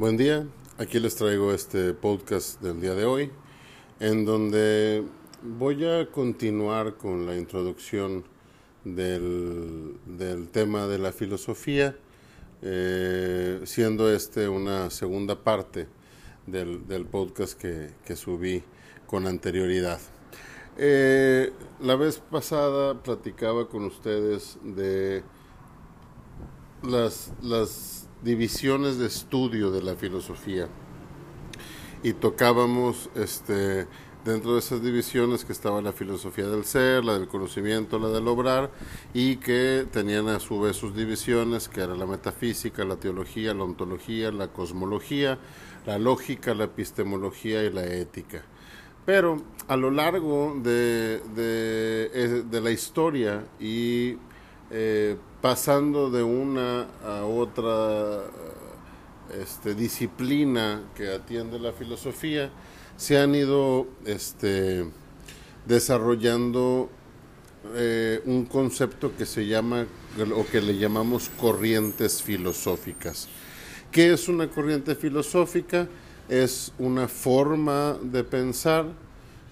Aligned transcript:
Buen 0.00 0.16
día, 0.16 0.46
aquí 0.78 0.98
les 0.98 1.14
traigo 1.14 1.52
este 1.52 1.92
podcast 1.92 2.58
del 2.62 2.80
día 2.80 2.94
de 2.94 3.04
hoy, 3.04 3.30
en 3.98 4.24
donde 4.24 5.04
voy 5.42 5.84
a 5.84 6.10
continuar 6.10 6.94
con 6.94 7.26
la 7.26 7.36
introducción 7.36 8.24
del, 8.82 9.98
tema 10.52 10.86
de 10.86 10.98
la 10.98 11.12
filosofía, 11.12 11.98
eh, 12.62 13.60
siendo 13.64 14.10
este 14.10 14.48
una 14.48 14.88
segunda 14.88 15.44
parte 15.44 15.86
del, 16.46 17.04
podcast 17.04 17.60
que, 17.60 18.16
subí 18.16 18.62
con 19.06 19.26
anterioridad. 19.26 20.00
Eh, 20.78 21.52
la 21.78 21.96
vez 21.96 22.20
pasada 22.20 23.02
platicaba 23.02 23.68
con 23.68 23.84
ustedes 23.84 24.56
de 24.62 25.22
las, 26.82 27.34
las 27.42 28.08
divisiones 28.22 28.98
de 28.98 29.06
estudio 29.06 29.70
de 29.70 29.82
la 29.82 29.94
filosofía 29.94 30.68
y 32.02 32.12
tocábamos 32.12 33.10
este 33.14 33.86
dentro 34.24 34.52
de 34.52 34.58
esas 34.58 34.82
divisiones 34.82 35.44
que 35.44 35.52
estaba 35.52 35.80
la 35.80 35.92
filosofía 35.92 36.46
del 36.46 36.64
ser, 36.64 37.04
la 37.04 37.18
del 37.18 37.26
conocimiento, 37.26 37.98
la 37.98 38.08
del 38.08 38.28
obrar 38.28 38.70
y 39.14 39.36
que 39.36 39.86
tenían 39.90 40.28
a 40.28 40.40
su 40.40 40.60
vez 40.60 40.76
sus 40.76 40.94
divisiones 40.94 41.68
que 41.68 41.80
era 41.80 41.94
la 41.94 42.06
metafísica, 42.06 42.84
la 42.84 42.96
teología, 42.96 43.54
la 43.54 43.64
ontología, 43.64 44.30
la 44.30 44.48
cosmología, 44.48 45.38
la 45.86 45.98
lógica, 45.98 46.54
la 46.54 46.64
epistemología 46.64 47.64
y 47.64 47.72
la 47.72 47.86
ética. 47.86 48.42
Pero 49.06 49.42
a 49.66 49.76
lo 49.76 49.90
largo 49.90 50.54
de, 50.62 51.22
de, 51.34 52.10
eh, 52.12 52.44
de 52.48 52.60
la 52.60 52.70
historia 52.70 53.46
y 53.58 54.16
eh, 54.70 55.16
pasando 55.40 56.10
de 56.10 56.22
una 56.22 56.86
a 57.04 57.24
otra 57.24 58.22
este, 59.40 59.74
disciplina 59.74 60.82
que 60.94 61.12
atiende 61.12 61.58
la 61.58 61.72
filosofía, 61.72 62.50
se 62.96 63.18
han 63.18 63.34
ido 63.34 63.86
este, 64.04 64.86
desarrollando 65.66 66.88
eh, 67.74 68.22
un 68.24 68.44
concepto 68.46 69.14
que 69.16 69.26
se 69.26 69.46
llama 69.46 69.86
o 70.34 70.46
que 70.46 70.60
le 70.60 70.76
llamamos 70.76 71.30
corrientes 71.40 72.22
filosóficas. 72.22 73.28
¿Qué 73.90 74.12
es 74.12 74.28
una 74.28 74.48
corriente 74.48 74.94
filosófica? 74.94 75.88
Es 76.28 76.72
una 76.78 77.08
forma 77.08 77.98
de 78.02 78.22
pensar 78.24 78.86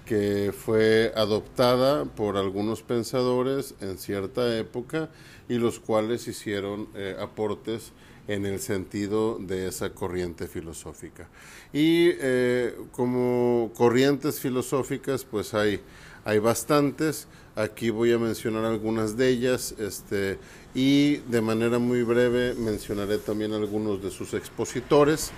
que 0.08 0.54
fue 0.56 1.12
adoptada 1.14 2.06
por 2.06 2.38
algunos 2.38 2.80
pensadores 2.80 3.74
en 3.82 3.98
cierta 3.98 4.56
época 4.56 5.10
y 5.50 5.58
los 5.58 5.80
cuales 5.80 6.26
hicieron 6.28 6.88
eh, 6.94 7.14
aportes 7.20 7.92
en 8.26 8.46
el 8.46 8.58
sentido 8.58 9.38
de 9.38 9.68
esa 9.68 9.90
corriente 9.90 10.48
filosófica. 10.48 11.28
Y 11.74 12.08
eh, 12.20 12.74
como 12.90 13.70
corrientes 13.76 14.40
filosóficas, 14.40 15.26
pues 15.26 15.52
hay, 15.52 15.82
hay 16.24 16.38
bastantes. 16.38 17.28
Aquí 17.54 17.90
voy 17.90 18.12
a 18.12 18.18
mencionar 18.18 18.64
algunas 18.64 19.18
de 19.18 19.28
ellas 19.28 19.74
este, 19.78 20.38
y 20.74 21.16
de 21.16 21.42
manera 21.42 21.78
muy 21.78 22.02
breve 22.02 22.54
mencionaré 22.54 23.18
también 23.18 23.52
algunos 23.52 24.02
de 24.02 24.10
sus 24.10 24.32
expositores. 24.32 25.32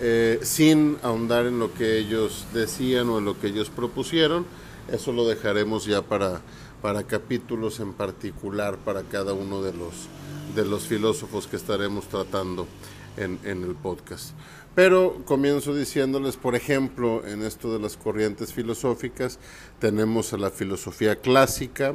Eh, 0.00 0.40
sin 0.42 0.98
ahondar 1.02 1.46
en 1.46 1.58
lo 1.58 1.72
que 1.72 1.98
ellos 1.98 2.46
decían 2.52 3.08
o 3.08 3.18
en 3.18 3.24
lo 3.24 3.38
que 3.40 3.48
ellos 3.48 3.70
propusieron. 3.70 4.44
Eso 4.90 5.12
lo 5.12 5.26
dejaremos 5.26 5.86
ya 5.86 6.02
para, 6.02 6.40
para 6.82 7.04
capítulos 7.04 7.80
en 7.80 7.92
particular 7.92 8.76
para 8.78 9.02
cada 9.02 9.32
uno 9.32 9.62
de 9.62 9.72
los, 9.72 10.08
de 10.54 10.64
los 10.64 10.86
filósofos 10.86 11.46
que 11.46 11.56
estaremos 11.56 12.08
tratando 12.08 12.66
en, 13.16 13.38
en 13.44 13.62
el 13.62 13.74
podcast. 13.74 14.32
Pero 14.74 15.22
comienzo 15.24 15.74
diciéndoles, 15.74 16.36
por 16.36 16.56
ejemplo, 16.56 17.24
en 17.24 17.42
esto 17.42 17.72
de 17.72 17.78
las 17.78 17.96
corrientes 17.96 18.52
filosóficas, 18.52 19.38
tenemos 19.78 20.32
a 20.32 20.36
la 20.36 20.50
filosofía 20.50 21.16
clásica, 21.16 21.94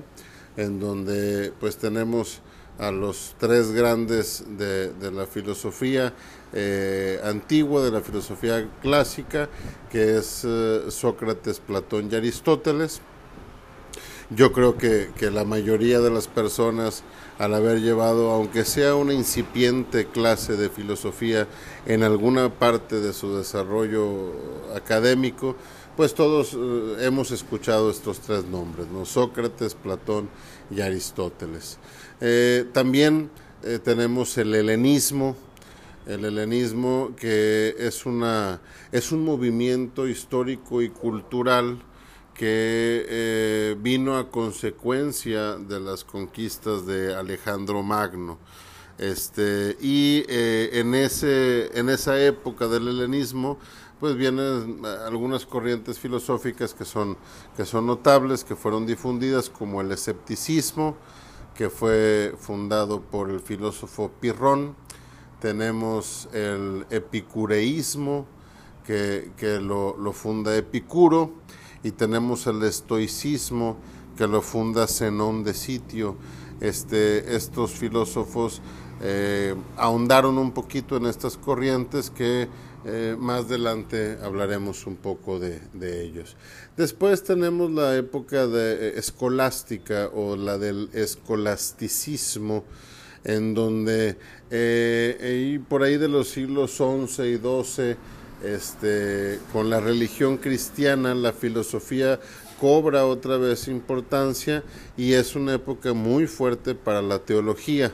en 0.56 0.80
donde 0.80 1.52
pues 1.60 1.78
tenemos 1.78 2.42
a 2.80 2.92
los 2.92 3.36
tres 3.38 3.72
grandes 3.72 4.46
de, 4.58 5.12
la 5.12 5.28
filosofía 5.28 6.14
eh, 6.52 7.20
antigua, 7.24 7.84
de 7.84 7.92
la 7.92 8.02
filosofía 8.02 8.68
clásica, 8.82 9.50
que 9.92 10.18
es 10.18 10.44
eh, 10.44 10.86
Sócrates, 10.90 11.60
Platón 11.60 12.10
y 12.12 12.16
Aristóteles. 12.16 13.02
Yo 14.32 14.52
creo 14.52 14.78
que, 14.78 15.12
la 15.32 15.44
mayoría 15.44 16.00
de 16.00 16.10
las 16.10 16.28
personas, 16.28 17.04
al 17.38 17.54
haber 17.54 17.82
llevado, 17.82 18.32
aunque 18.32 18.66
sea 18.66 18.96
una 18.96 19.14
incipiente 19.14 20.06
clase 20.08 20.56
de 20.56 20.70
filosofía 20.70 21.48
en 21.86 22.04
alguna 22.04 22.50
parte 22.54 23.00
de 23.00 23.14
su 23.14 23.36
desarrollo 23.36 24.34
académico, 24.76 25.56
pues 25.96 26.16
todos 26.16 26.56
eh, 26.56 27.06
hemos 27.06 27.30
escuchado 27.32 27.92
estos 27.92 28.22
tres 28.22 28.46
nombres, 28.46 28.88
¿no? 28.88 29.06
Sócrates, 29.06 29.76
Platón 29.76 30.30
y 30.72 30.82
Aristóteles. 30.82 31.78
También 32.74 33.30
tenemos 33.84 34.38
el 34.38 34.54
helenismo, 34.54 35.36
el 36.10 36.26
helenismo 36.26 37.12
que 37.16 37.76
es, 37.78 38.06
una, 38.06 38.62
es 38.92 39.12
un 39.12 39.24
movimiento 39.24 40.08
histórico 40.08 40.82
y 40.82 40.90
cultural 40.90 41.82
que 42.34 43.06
eh, 43.08 43.76
vino 43.80 44.18
a 44.18 44.30
consecuencia 44.30 45.56
de 45.56 45.80
las 45.80 46.04
conquistas 46.04 46.86
de 46.86 47.16
Alejandro 47.16 47.84
Magno. 47.84 48.38
Este, 48.98 49.78
y 49.80 50.26
en, 50.28 50.94
ese, 50.94 51.78
en 51.78 51.88
esa 51.88 52.22
época 52.22 52.68
del 52.68 52.90
helenismo, 52.90 53.58
pues 54.00 54.16
vienen 54.16 54.82
algunas 55.06 55.46
corrientes 55.46 56.00
filosóficas 56.00 56.74
que 56.74 56.86
son, 56.86 57.18
que 57.56 57.66
son 57.66 57.86
notables, 57.86 58.44
que 58.44 58.56
fueron 58.56 58.86
difundidas, 58.86 59.50
como 59.50 59.82
el 59.82 59.92
escepticismo, 59.92 60.96
que 61.56 61.70
fue 61.70 62.34
fundado 62.40 63.02
por 63.02 63.30
el 63.30 63.42
filósofo 63.42 64.10
Pirrón. 64.22 64.76
Tenemos 65.40 66.28
el 66.34 66.86
epicureísmo, 66.90 68.26
que, 68.86 69.60
lo, 69.62 70.14
funda 70.14 70.56
Epicuro, 70.56 71.34
y 71.84 71.92
tenemos 71.92 72.48
el 72.48 72.64
estoicismo, 72.64 73.78
que 74.18 74.28
lo 74.28 74.42
funda 74.42 74.88
Zenón 74.88 75.44
de 75.44 75.54
Sitio. 75.54 76.18
Este, 76.60 77.36
estos 77.36 77.72
filósofos 77.72 78.62
eh, 79.02 79.56
ahondaron 79.78 80.38
un 80.38 80.52
poquito 80.52 80.98
en 80.98 81.06
estas 81.06 81.38
corrientes 81.38 82.10
que 82.10 82.50
eh, 82.86 83.18
más 83.20 83.46
adelante 83.46 84.18
hablaremos 84.24 84.88
un 84.88 84.96
poco 84.96 85.40
de, 85.40 85.62
ellos. 86.02 86.38
Después 86.78 87.24
tenemos 87.24 87.72
la 87.72 87.96
época 87.96 88.48
de, 88.48 88.90
eh, 88.90 88.94
escolástica 88.98 90.10
o 90.14 90.38
la 90.38 90.58
del 90.58 90.90
escolasticismo, 90.94 92.64
en 93.24 93.54
donde 93.54 94.18
eh, 94.50 95.60
por 95.68 95.84
ahí 95.84 95.98
de 95.98 96.08
los 96.08 96.30
siglos 96.30 96.78
XI 96.78 97.24
y 97.24 97.38
XII, 97.38 97.96
este, 98.44 99.40
con 99.52 99.70
la 99.70 99.80
religión 99.80 100.38
cristiana, 100.38 101.14
la 101.14 101.34
filosofía 101.34 102.20
cobra 102.60 103.06
otra 103.06 103.38
vez 103.38 103.68
importancia 103.68 104.64
y 104.98 105.14
es 105.14 105.36
una 105.36 105.56
época 105.56 105.94
muy 105.94 106.28
fuerte 106.28 106.76
para 106.76 107.02
la 107.02 107.20
teología, 107.20 107.92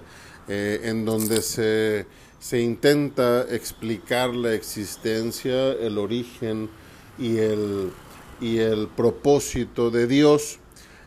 en 0.47 1.06
donde 1.06 1.42
se 1.42 2.06
se 2.46 2.62
intenta 2.62 3.42
explicar 3.50 4.36
la 4.36 4.53
existencia, 4.53 5.71
el 5.71 5.98
origen 5.98 6.69
y 7.18 7.38
el, 7.38 7.92
y 8.39 8.60
el 8.60 8.88
propósito 8.88 9.89
de 9.89 10.06
Dios. 10.06 10.60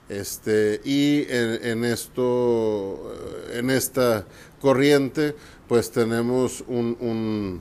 Este, 0.09 0.81
y 0.85 1.27
en, 1.29 1.85
esto, 1.85 3.15
en 3.53 3.71
esta 3.71 4.25
corriente, 4.61 5.35
pues 5.67 5.91
tenemos 5.91 6.65
un, 6.67 7.61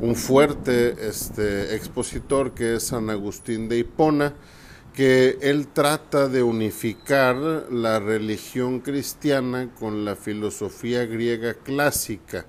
un, 0.00 0.14
fuerte 0.14 0.94
este, 1.08 1.74
expositor 1.74 2.52
que 2.52 2.76
es 2.76 2.84
San 2.84 3.10
Agustín 3.10 3.68
de 3.68 3.78
Hipona, 3.78 4.34
que 4.94 5.38
él 5.40 5.68
trata 5.68 6.28
de 6.28 6.42
unificar 6.42 7.36
la 7.70 7.98
religión 7.98 8.80
cristiana 8.80 9.70
con 9.78 10.04
la 10.04 10.14
filosofía 10.16 11.04
griega 11.04 11.54
clásica 11.54 12.46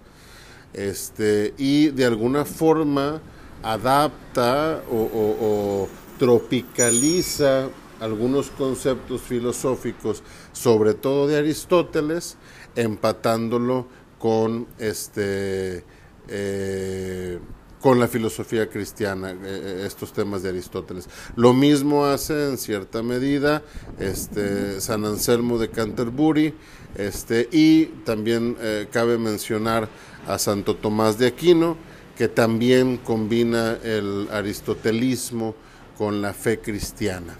este, 0.73 1.53
y 1.57 1.89
de 1.89 2.05
alguna 2.05 2.45
forma 2.45 3.21
adapta 3.63 4.81
o, 4.91 5.87
tropicaliza 6.17 7.69
algunos 7.99 8.49
conceptos 8.51 9.21
filosóficos, 9.21 10.23
sobre 10.51 10.93
todo 10.93 11.27
de 11.27 11.37
Aristóteles, 11.37 12.37
empatándolo 12.75 13.87
con 14.17 14.67
este 14.77 15.83
eh, 16.27 17.39
con 17.81 17.97
la 17.97 18.09
filosofía 18.09 18.69
cristiana, 18.69 19.31
eh, 19.31 19.35
eh, 19.41 19.83
estos 19.87 20.11
temas 20.11 20.43
de 20.43 20.49
Aristóteles. 20.49 21.07
Lo 21.37 21.53
mismo 21.53 22.05
hace 22.05 22.49
en 22.49 22.57
cierta 22.57 23.01
medida 23.01 23.63
este, 23.99 24.81
San 24.81 25.05
Anselmo 25.05 25.57
de 25.57 25.69
Canterbury, 25.69 26.53
este, 26.95 27.47
y 27.53 27.85
también 28.03 28.57
cabe 28.91 29.17
mencionar 29.17 29.87
a 30.27 30.37
Santo 30.37 30.75
Tomás 30.75 31.17
de 31.17 31.27
Aquino, 31.27 31.77
que 32.17 32.27
también 32.27 32.97
combina 32.97 33.77
el 33.81 34.27
aristotelismo 34.29 35.55
con 35.97 36.21
la 36.21 36.33
fe 36.33 36.59
cristiana. 36.59 37.37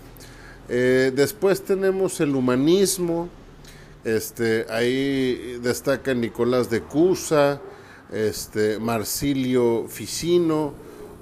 Eh, 0.72 1.12
después 1.16 1.64
tenemos 1.64 2.20
el 2.22 2.36
humanismo, 2.36 3.28
este, 4.04 4.68
ahí 4.70 5.58
destaca 5.64 6.14
Nicolás 6.14 6.70
de 6.70 6.82
Cusa, 6.82 7.60
este, 8.12 8.78
Marsilio 8.78 9.88
Ficino 9.88 10.76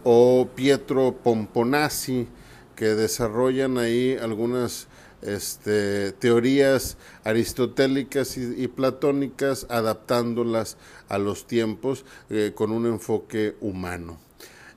o 0.03 0.49
Pietro 0.53 1.15
Pomponazzi, 1.23 2.27
que 2.75 2.87
desarrollan 2.87 3.77
ahí 3.77 4.17
algunas 4.21 4.87
este, 5.21 6.11
teorías 6.11 6.97
aristotélicas 7.23 8.35
y, 8.37 8.67
platónicas, 8.67 9.65
adaptándolas 9.69 10.75
a 11.07 11.17
los 11.17 11.47
tiempos 11.47 12.03
eh, 12.29 12.51
con 12.53 12.71
un 12.71 12.85
enfoque 12.85 13.55
humano. 13.61 14.26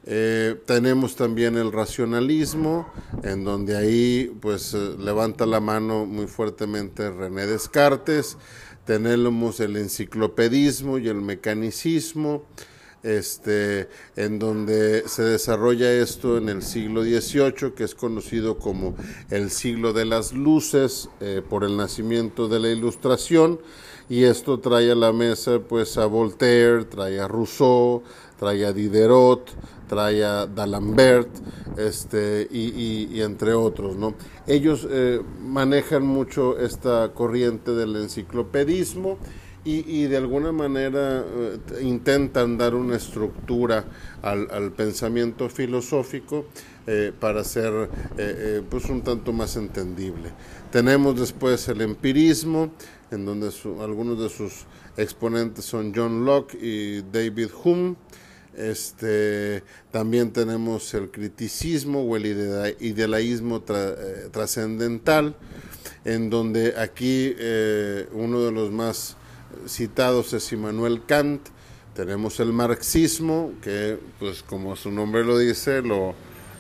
Eh, 0.07 0.59
tenemos 0.67 1.15
también 1.15 1.57
el 1.57 1.73
racionalismo, 1.73 2.91
en 3.23 3.45
donde 3.45 3.77
ahí 3.77 4.35
pues 4.41 4.73
eh, 4.73 4.97
levanta 4.99 5.45
la 5.45 5.61
mano 5.61 6.07
muy 6.07 6.27
fuertemente 6.27 7.11
René 7.11 7.47
Descartes. 7.47 8.39
Tenemos 8.87 9.61
el 9.61 9.77
enciclopedismo 9.77 10.99
y 10.99 11.09
el 11.09 11.21
mecanicismo, 11.21 12.45
este, 13.03 13.89
en 14.17 14.39
donde 14.39 15.07
se 15.07 15.23
desarrolla 15.23 15.93
esto 15.93 16.39
en 16.39 16.49
el 16.49 16.63
siglo 16.63 17.03
XVIII, 17.03 17.73
que 17.77 17.85
es 17.85 17.95
conocido 17.95 18.59
como 18.59 18.97
el 19.31 19.51
siglo 19.51 19.93
de 19.93 20.07
las 20.07 20.33
luces 20.33 21.09
eh, 21.21 21.43
por 21.47 21.63
el 21.65 21.77
nacimiento 21.77 22.49
de 22.49 22.59
la 22.59 22.71
Ilustración, 22.71 23.61
y 24.09 24.25
esto 24.25 24.59
trae 24.59 24.91
a 24.91 24.97
la 24.97 25.13
mesa 25.13 25.61
pues 25.61 25.97
a 25.97 26.07
Voltaire, 26.07 26.85
trae 26.85 27.21
a 27.21 27.29
Rousseau, 27.29 28.03
trae 28.41 28.65
a 28.65 28.73
Diderot, 28.73 29.51
trae 29.87 30.25
a 30.25 30.47
D'Alembert, 30.47 31.29
este, 31.77 32.49
y, 32.51 33.21
entre 33.21 33.53
otros, 33.53 33.97
¿no? 33.97 34.15
Ellos 34.47 34.89
eh, 34.91 35.21
manejan 35.43 36.07
mucho 36.07 36.59
esta 36.59 37.13
corriente 37.13 37.73
del 37.73 37.95
enciclopedismo, 37.97 39.19
y, 39.63 40.05
de 40.05 40.17
alguna 40.17 40.53
manera 40.53 41.23
eh, 41.23 41.59
intentan 41.83 42.57
dar 42.57 42.75
una 42.75 42.97
estructura 42.97 43.85
al, 44.23 44.73
pensamiento 44.73 45.51
filosófico 45.51 46.47
eh, 46.87 47.13
para 47.21 47.45
ser 47.45 47.91
pues 48.71 48.87
un 48.87 49.03
tanto 49.03 49.35
más 49.35 49.57
entendible. 49.57 50.31
Tenemos 50.73 51.21
después 51.21 51.69
el 51.69 51.83
empirismo, 51.83 52.71
en 53.11 53.27
donde 53.27 53.51
algunos 53.83 54.19
de 54.19 54.31
sus 54.31 54.65
exponentes 54.97 55.67
son 55.67 55.93
John 55.95 56.25
Locke 56.25 56.55
y 56.55 57.03
David 57.03 57.51
Hume. 57.63 57.97
Este, 58.57 59.63
también 59.91 60.33
tenemos 60.33 60.93
el 60.95 61.11
criticismo 61.11 62.03
o 62.03 62.17
el 62.17 62.27
idealismo 62.81 63.63
trascendental, 64.33 65.37
en 66.05 66.31
donde 66.31 66.75
aquí 66.79 67.35
uno 68.13 68.43
de 68.43 68.53
los 68.53 68.71
más 68.71 69.17
citados 69.67 70.33
es 70.33 70.53
Immanuel 70.53 71.03
Kant, 71.07 71.49
tenemos 71.95 72.41
el 72.41 72.53
marxismo, 72.53 73.53
que 73.63 73.99
pues 74.19 74.43
como 74.43 74.77
su 74.77 74.91
nombre 74.91 75.25
lo 75.25 75.37
dice, 75.39 75.83
lo, 75.83 76.15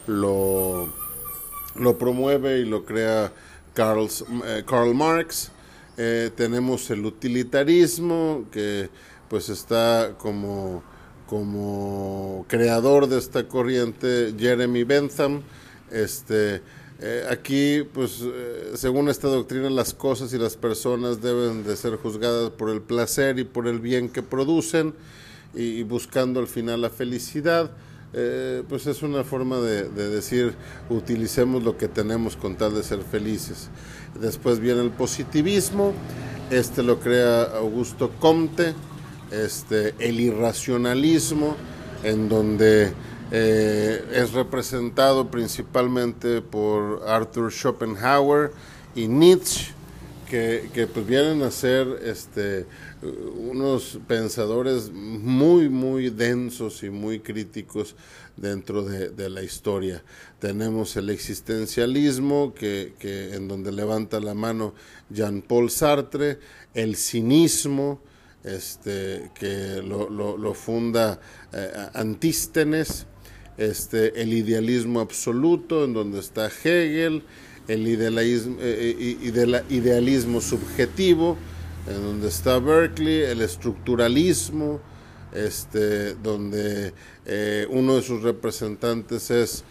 lo, 0.06 1.98
promueve 1.98 2.58
y 2.58 2.64
lo 2.64 2.84
crea 2.84 3.32
Karl, 3.74 4.08
eh, 4.44 4.64
Karl 4.66 4.94
Marx, 4.94 5.50
eh, 5.96 6.30
tenemos 6.34 6.90
el 6.90 7.06
utilitarismo, 7.06 8.44
que 8.50 8.90
pues 9.28 9.48
está 9.48 10.14
como, 10.18 10.82
como 11.30 12.44
creador 12.48 13.06
de 13.06 13.16
esta 13.16 13.46
corriente 13.46 14.34
Jeremy 14.36 14.82
Bentham, 14.82 15.42
este, 15.92 16.60
eh, 16.98 17.24
aquí, 17.30 17.84
pues, 17.94 18.20
eh, 18.24 18.72
según 18.74 19.08
esta 19.08 19.28
doctrina, 19.28 19.70
las 19.70 19.94
cosas 19.94 20.32
y 20.32 20.38
las 20.38 20.56
personas 20.56 21.22
deben 21.22 21.62
de 21.62 21.76
ser 21.76 21.94
juzgadas 21.98 22.50
por 22.50 22.68
el 22.68 22.82
placer 22.82 23.38
y 23.38 23.44
por 23.44 23.68
el 23.68 23.78
bien 23.78 24.08
que 24.08 24.24
producen 24.24 24.92
y, 25.54 25.84
buscando 25.84 26.40
al 26.40 26.48
final 26.48 26.80
la 26.80 26.90
felicidad. 26.90 27.70
Eh, 28.12 28.64
pues 28.68 28.88
es 28.88 29.04
una 29.04 29.22
forma 29.22 29.60
de, 29.60 29.88
decir 29.88 30.54
utilicemos 30.88 31.62
lo 31.62 31.76
que 31.76 31.86
tenemos 31.86 32.34
con 32.34 32.56
tal 32.56 32.74
de 32.74 32.82
ser 32.82 33.02
felices. 33.02 33.68
Después 34.20 34.58
viene 34.58 34.82
el 34.82 34.90
positivismo, 34.90 35.92
este 36.50 36.82
lo 36.82 36.98
crea 36.98 37.44
Augusto 37.44 38.10
Comte, 38.18 38.74
este, 39.30 39.94
el 39.98 40.20
irracionalismo, 40.20 41.56
en 42.02 42.28
donde 42.28 42.92
eh, 43.30 44.04
es 44.12 44.32
representado 44.32 45.30
principalmente 45.30 46.42
por 46.42 47.02
Arthur 47.06 47.52
Schopenhauer 47.52 48.52
y 48.94 49.06
Nietzsche, 49.06 49.72
que, 50.30 50.88
pues 50.92 51.06
vienen 51.06 51.42
a 51.42 51.50
ser 51.50 51.88
este, 52.04 52.64
unos 53.02 53.98
pensadores 54.06 54.90
muy, 54.92 55.68
muy 55.68 56.08
densos 56.08 56.84
y 56.84 56.90
muy 56.90 57.18
críticos 57.18 57.96
dentro 58.36 58.84
de, 58.84 59.28
la 59.28 59.42
historia. 59.42 60.02
Tenemos 60.38 60.96
el 60.96 61.10
existencialismo, 61.10 62.54
que, 62.54 62.94
en 63.34 63.48
donde 63.48 63.72
levanta 63.72 64.20
la 64.20 64.34
mano 64.34 64.72
Jean-Paul 65.10 65.70
Sartre, 65.70 66.38
el 66.74 66.94
cinismo, 66.94 68.00
este, 68.44 69.30
que 69.34 69.82
lo, 69.82 70.54
funda 70.54 71.20
eh, 71.52 71.88
Antístenes, 71.94 73.06
este, 73.58 74.20
el 74.20 74.32
idealismo 74.32 75.00
absoluto, 75.00 75.84
en 75.84 75.92
donde 75.92 76.20
está 76.20 76.46
Hegel, 76.46 77.24
el 77.68 77.86
idealismo, 77.86 78.56
eh, 78.60 79.16
eh, 79.22 80.40
subjetivo, 80.40 81.36
en 81.86 82.02
donde 82.02 82.28
está 82.28 82.58
Berkeley, 82.58 83.22
el 83.22 83.42
estructuralismo, 83.42 84.80
este, 85.34 86.14
donde 86.14 86.92
uno 87.70 87.96
de 87.96 88.02
sus 88.02 88.22
representantes 88.22 89.30
es 89.30 89.64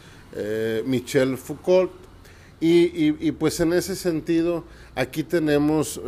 Michel 0.86 1.38
Foucault. 1.38 1.92
Y, 2.62 3.32
pues 3.34 3.60
en 3.60 3.74
ese 3.74 3.96
sentido, 3.96 4.64
aquí 4.96 5.24
tenemos 5.24 6.00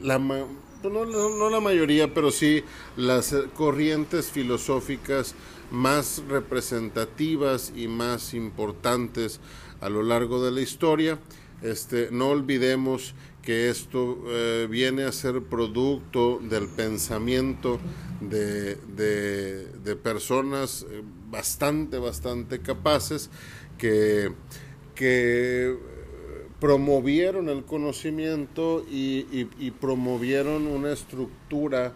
la, 0.00 0.18
no, 0.84 1.04
no, 1.04 1.50
la 1.50 1.60
mayoría, 1.60 2.12
pero 2.12 2.30
sí 2.30 2.62
las 2.96 3.34
corrientes 3.54 4.30
filosóficas 4.30 5.34
más 5.70 6.22
representativas 6.28 7.72
y 7.74 7.88
más 7.88 8.34
importantes 8.34 9.40
a 9.80 9.88
lo 9.88 10.02
largo 10.02 10.42
de 10.44 10.50
la 10.50 10.60
historia. 10.60 11.18
Este, 11.62 12.08
no 12.12 12.28
olvidemos 12.28 13.14
que 13.42 13.68
esto 13.70 14.18
eh, 14.26 14.68
viene 14.70 15.04
a 15.04 15.12
ser 15.12 15.42
producto 15.42 16.38
del 16.38 16.68
pensamiento 16.68 17.80
de, 18.20 18.76
de, 18.76 19.96
personas 19.96 20.86
eh, 20.88 21.02
bastante, 21.30 21.98
bastante 21.98 22.60
capaces 22.60 23.30
que, 23.78 24.32
que 24.94 25.76
promovieron 26.60 27.48
el 27.48 27.64
conocimiento 27.64 28.84
y, 28.90 29.70
promovieron 29.80 30.66
una 30.66 30.92
estructura 30.92 31.94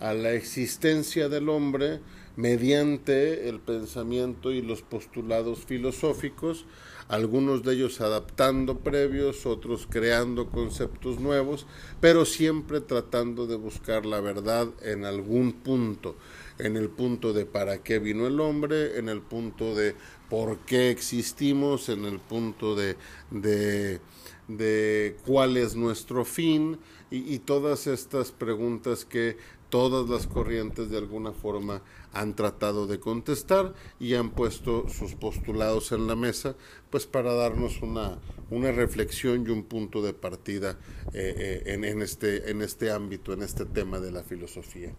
a 0.00 0.12
la 0.12 0.32
existencia 0.32 1.28
del 1.28 1.48
hombre 1.48 2.00
mediante 2.36 3.48
el 3.48 3.60
pensamiento 3.60 4.52
y 4.52 4.62
los 4.62 4.82
postulados 4.82 5.60
filosóficos, 5.66 6.66
algunos 7.08 7.62
de 7.62 7.74
ellos 7.74 8.00
adaptando 8.00 8.78
previos, 8.78 9.44
otros 9.44 9.86
creando 9.88 10.48
conceptos 10.50 11.20
nuevos, 11.20 11.66
pero 12.00 12.24
siempre 12.24 12.80
tratando 12.80 13.46
de 13.46 13.56
buscar 13.56 14.06
la 14.06 14.20
verdad 14.20 14.68
en 14.82 15.04
algún 15.04 15.52
punto, 15.52 16.16
en 16.58 16.76
el 16.76 16.88
punto 16.88 17.32
de 17.32 17.46
para 17.46 17.82
qué 17.82 17.98
vino 17.98 18.26
el 18.26 18.40
hombre, 18.40 18.98
en 18.98 19.08
el 19.08 19.20
punto 19.20 19.74
de 19.74 19.94
por 20.28 20.58
qué 20.60 20.90
existimos, 20.90 21.88
en 21.88 22.04
el 22.04 22.18
punto 22.18 22.74
de, 22.74 22.96
de, 23.30 25.16
cuál 25.26 25.56
es 25.56 25.76
nuestro 25.76 26.24
fin 26.24 26.78
y 27.10 27.38
todas 27.40 27.86
estas 27.86 28.32
preguntas 28.32 29.04
que 29.04 29.36
todas 29.72 30.06
las 30.06 30.26
corrientes 30.26 30.90
de 30.90 30.98
alguna 30.98 31.32
forma 31.32 31.80
han 32.12 32.36
tratado 32.36 32.86
de 32.86 33.00
contestar 33.00 33.72
y 33.98 34.14
han 34.14 34.30
puesto 34.32 34.86
sus 34.90 35.14
postulados 35.14 35.92
en 35.92 36.06
la 36.06 36.14
mesa, 36.14 36.56
pues 36.90 37.06
para 37.06 37.32
darnos 37.32 37.80
una, 37.80 38.18
una 38.50 38.70
reflexión 38.70 39.46
y 39.46 39.50
un 39.50 39.64
punto 39.64 40.02
de 40.02 40.12
partida 40.12 40.78
eh, 41.14 41.62
eh, 41.64 41.72
en, 41.72 42.02
este, 42.02 42.50
en 42.50 42.60
este 42.60 42.90
ámbito, 42.90 43.32
en 43.32 43.40
este 43.40 43.64
tema 43.64 43.98
de 43.98 44.12
la 44.12 44.22
filosofía. 44.22 44.94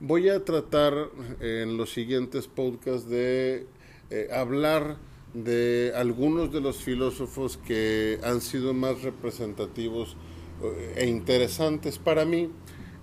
Voy 0.00 0.28
a 0.28 0.44
tratar 0.44 1.08
en 1.40 1.76
los 1.76 1.92
siguientes 1.92 2.48
podcasts 2.48 3.08
de 3.08 3.66
eh, 4.10 4.28
hablar 4.32 4.96
de 5.34 5.92
algunos 5.94 6.52
de 6.52 6.60
los 6.60 6.78
filósofos 6.78 7.58
que 7.58 8.18
han 8.24 8.40
sido 8.40 8.74
más 8.74 9.02
representativos 9.02 10.16
e 10.96 11.06
interesantes 11.06 11.98
para 11.98 12.24
mí. 12.24 12.50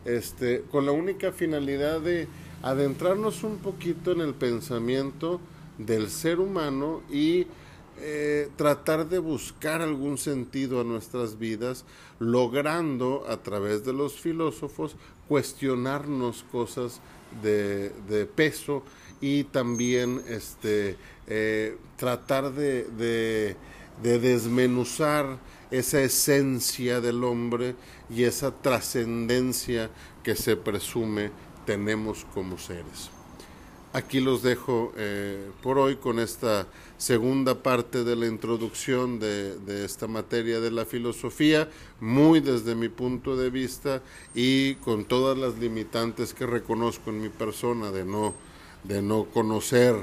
Este, 0.03 0.63
con 0.69 0.85
la 0.85 0.91
única 0.91 1.31
finalidad 1.31 2.01
de 2.01 2.27
adentrarnos 2.61 3.43
un 3.43 3.59
poquito 3.59 4.11
en 4.11 4.21
el 4.21 4.33
pensamiento 4.33 5.39
del 5.77 6.09
ser 6.09 6.39
humano 6.39 7.03
y 7.09 7.47
eh, 7.99 8.49
tratar 8.55 9.07
de 9.09 9.19
buscar 9.19 9.81
algún 9.81 10.17
sentido 10.17 10.81
a 10.81 10.83
nuestras 10.83 11.37
vidas, 11.37 11.85
logrando 12.19 13.25
a 13.29 13.37
través 13.37 13.85
de 13.85 13.93
los 13.93 14.13
filósofos 14.13 14.95
cuestionarnos 15.27 16.43
cosas 16.51 16.99
de, 17.41 18.27
peso 18.35 18.83
y 19.21 19.43
también 19.45 20.21
este, 20.27 20.97
eh, 21.27 21.77
tratar 21.95 22.51
de, 22.53 22.83
de, 22.85 23.55
de 24.01 24.19
desmenuzar 24.19 25.37
esa 25.69 26.01
esencia 26.01 26.99
del 26.99 27.23
hombre 27.23 27.75
y 28.09 28.23
esa 28.23 28.51
trascendencia 28.51 29.89
que 30.23 30.35
se 30.35 30.57
presume 30.57 31.31
tenemos 31.65 32.25
como 32.33 32.57
seres. 32.57 33.20
Aquí 33.93 34.21
los 34.21 34.41
dejo 34.41 34.93
eh, 34.95 35.51
por 35.61 35.77
hoy 35.77 35.97
con 35.97 36.19
esta 36.19 36.65
segunda 36.97 37.55
parte 37.55 38.05
de 38.05 38.15
la 38.15 38.25
introducción 38.25 39.19
de, 39.19 39.83
esta 39.83 40.07
materia 40.07 40.61
de 40.61 40.71
la 40.71 40.85
filosofía, 40.85 41.67
muy 41.99 42.39
desde 42.39 42.73
mi 42.73 42.87
punto 42.87 43.35
de 43.35 43.49
vista 43.49 44.01
y 44.33 44.75
con 44.75 45.03
todas 45.03 45.37
las 45.37 45.57
limitantes 45.57 46.33
que 46.33 46.45
reconozco 46.45 47.09
en 47.09 47.21
mi 47.21 47.27
persona 47.27 47.91
de 47.91 48.05
no, 48.05 48.33
de 48.85 49.01
no 49.01 49.25
conocer 49.25 49.95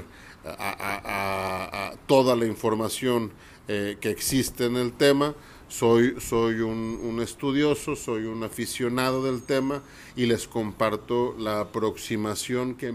a, 0.45 1.93
toda 2.05 2.35
la 2.35 2.45
información 2.45 3.31
eh, 3.67 3.97
que 3.99 4.11
existe 4.11 4.65
en 4.65 4.75
el 4.75 4.93
tema 4.93 5.33
soy, 5.69 6.19
soy 6.19 6.59
un, 6.59 7.19
estudioso, 7.21 7.95
soy 7.95 8.25
un 8.25 8.43
aficionado 8.43 9.23
del 9.23 9.41
tema 9.43 9.81
y 10.15 10.25
les 10.25 10.47
comparto 10.47 11.35
la 11.37 11.61
aproximación 11.61 12.75
que, 12.75 12.91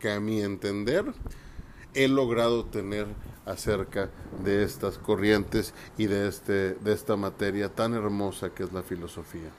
que 0.00 0.10
a 0.10 0.18
mi 0.18 0.40
entender 0.40 1.14
he 1.94 2.08
logrado 2.08 2.64
tener 2.64 3.06
acerca 3.46 4.10
de 4.44 4.64
estas 4.64 4.98
corrientes 4.98 5.74
y 5.98 6.06
de, 6.06 6.28
este, 6.28 6.74
de 6.74 6.92
esta 6.92 7.16
materia 7.16 7.68
tan 7.68 7.94
hermosa 7.94 8.50
que 8.50 8.62
es 8.62 8.72
la 8.72 8.82
filosofía. 8.82 9.50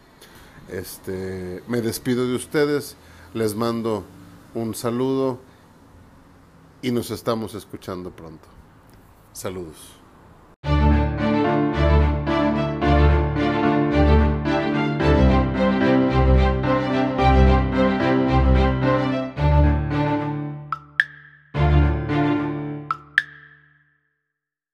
Este, 0.69 1.62
me 1.67 1.81
despido 1.81 2.27
de 2.27 2.36
ustedes, 2.36 2.95
les 3.33 3.55
mando 3.55 4.03
un 4.53 4.74
saludo 4.74 5.39
y 6.81 6.91
nos 6.91 7.12
estamos 7.12 7.53
escuchando 7.53 8.12
pronto. 8.12 8.48
Saludos. 9.33 10.00